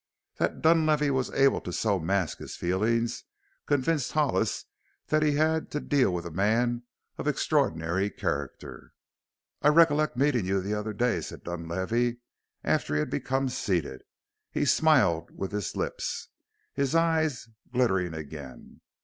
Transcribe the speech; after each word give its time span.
That 0.37 0.63
Dunlavey 0.63 1.11
was 1.11 1.29
able 1.29 1.61
to 1.61 1.71
so 1.71 1.99
mask 1.99 2.39
his 2.39 2.55
feelings 2.55 3.23
convinced 3.67 4.13
Hollis 4.13 4.65
that 5.09 5.21
he 5.21 5.33
had 5.33 5.69
to 5.69 5.79
deal 5.79 6.11
with 6.11 6.25
a 6.25 6.31
man 6.31 6.81
of 7.19 7.27
extraordinary 7.27 8.09
character. 8.09 8.93
"I 9.61 9.67
recollect 9.67 10.17
meeting 10.17 10.43
you 10.47 10.59
the 10.59 10.73
other 10.73 10.93
day," 10.93 11.21
said 11.21 11.43
Dunlavey 11.43 12.17
after 12.63 12.95
he 12.95 12.99
had 12.99 13.11
become 13.11 13.47
seated. 13.47 14.01
He 14.49 14.65
smiled 14.65 15.29
with 15.37 15.51
his 15.51 15.75
lips, 15.75 16.29
his 16.73 16.95
eyes 16.95 17.47
glittering 17.71 18.15
again. 18.15 18.81